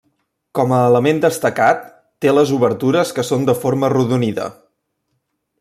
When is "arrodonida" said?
3.93-4.49